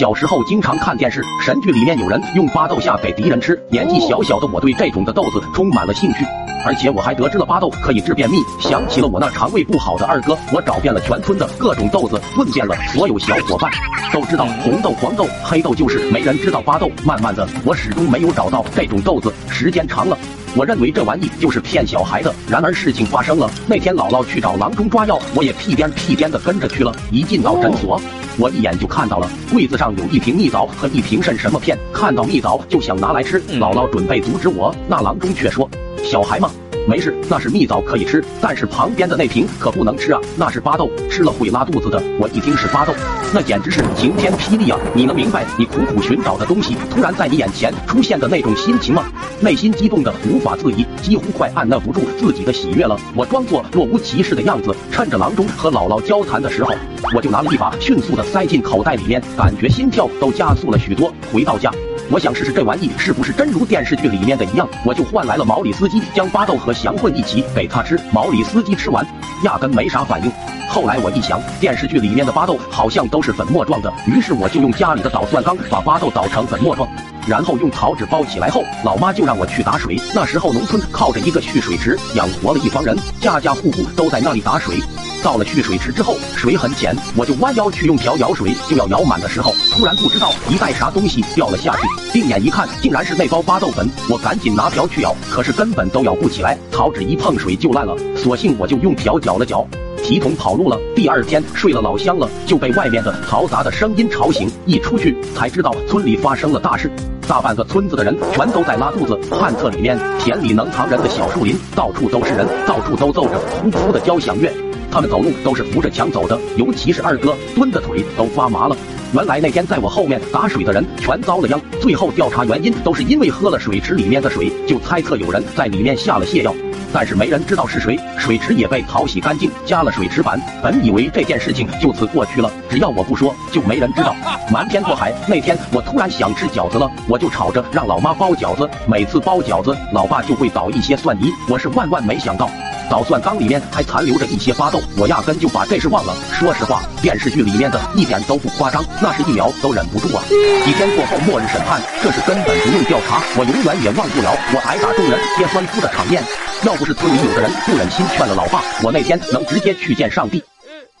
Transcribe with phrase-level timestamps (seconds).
[0.00, 3.62] 小时候经常看电视，神剧里面有人用巴豆下给敌人吃。
[3.68, 6.24] 年纪小小的我对这种的豆子充满了兴趣，
[6.64, 8.38] 而且我还得知了巴豆可以治便秘。
[8.58, 13.70] 想起了我那肠胃不好的二哥，我找遍了全村的各种豆子，问遍了所有小伙伴，
[14.10, 16.90] 都知道红豆、黄豆、黑豆就是，没人知道巴豆。
[17.04, 19.30] 慢慢的，我始终没有找到这种豆子。
[19.50, 20.16] 时间长了，
[20.56, 22.34] 我认为这玩意就是骗小孩的。
[22.48, 26.90] 然而事情发生了，那天姥姥去找郎中抓药，我也屁颠屁颠的跟着去了。
[27.10, 28.00] 一进到诊所。
[28.38, 33.40] 我一眼就看到了柜子上有一瓶蜜枣和一瓶肾什么片，看到蜜枣就想拿来吃。
[33.58, 35.68] 姥姥准备阻止我，那郎中却说
[36.02, 36.50] ：“小孩嘛，
[36.90, 42.92] 没事，那是蜜枣可以吃，但是旁边的那瓶可不能吃啊，那是巴豆，吃了会拉肚子的。”我一听是巴豆，
[43.32, 44.78] 那简直是晴天霹雳啊！
[44.92, 49.04] 你能明白你苦苦寻找的东西突然在你眼前出现的那种心情吗？
[49.40, 52.98] 内心激动的无法自已，几乎快按捺不住自己的喜悦了。
[53.14, 56.74] 我装作若无其事的样子，趁着郎中和姥姥交谈的时候。
[57.14, 61.14] 我就拿了一把，迅速的塞进口袋里面，感觉心跳都加速了许多。
[61.32, 61.72] 回到家，
[62.12, 67.96] 我想试试这玩意是不是真如电视剧里面的一样，我就换来了毛里斯基，将巴豆和翔混一起给他吃。
[68.12, 69.06] 毛里斯基吃完，
[69.44, 70.32] 压根没啥反应。
[70.68, 76.88] 后来我一想，电视剧里面的巴豆好像都是粉末状的，于是我就用家里的捣蒜缸把巴豆捣成粉末状，
[77.28, 79.96] 然后用草纸包起来后，老妈就让我去打水。
[80.12, 84.80] 那时候农村靠着一个蓄水池养活了一帮人，家家户户都在那里打水。
[85.22, 93.88] 到了蓄水池之后，水很浅，我就弯腰去用瓢舀水，就要舀满的时候，突然不知道一袋啥东西掉了下去，定眼一看，竟然是那包巴豆粉。
[94.08, 97.94] 我赶紧拿瓢去舀，可是根本都舀不起来，草纸一碰水就烂了。
[98.16, 99.66] 索性我就用瓢搅了搅，
[100.02, 100.78] 提桶跑路了。
[100.94, 106.90] 第二天睡了老香了，就被外面的嘈杂的声音吵醒，一出去才知道村里发生了大事，
[107.26, 109.18] 大半个村子的人全都在拉肚子。
[109.30, 114.50] 旱厕里面，田里能藏人的小树林，到处都是人，到处都奏着呼呼的交响乐。
[114.90, 118.76] 他们走路都是扶着墙走的，尤其是二哥蹲的腿都发麻了。
[119.12, 121.60] 原来那天在我后面打水的人全遭了殃。
[121.80, 126.52] 最后调查原因，都是因为喝了水池里面的水，就猜测有人在里面下了泻药，
[126.92, 127.98] 但是没人知道是谁。
[128.18, 130.40] 水池也被淘洗干净，加了水池板。
[130.62, 134.14] 本以为这件事情就此过去了，只要我不说，就没人知道。
[134.50, 138.68] 瞒天过海，那天我突然想吃饺子了，我就吵着让老妈包饺子。
[138.86, 141.30] 每次包饺子，老爸就会倒一些蒜泥。
[141.48, 142.50] 我是万万没想到。
[142.90, 146.12] 捣蒜缸里面还残留着一些巴豆，我压根就把这事忘了。
[146.32, 150.24] 说实话，电视剧里面的一点都不夸张，那是一秒都忍不住啊！
[150.64, 156.20] 几天过后，末日审判，这是根本不用调查，我永远也忘不了我挨打众人皆欢呼的场面。
[156.66, 160.42] 要不是村里有个人不忍心劝了老爸，我那天能直接去见上帝。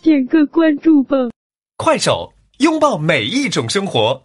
[0.00, 1.16] 点个关注吧，
[1.76, 4.22] 快手，拥抱每一种生活。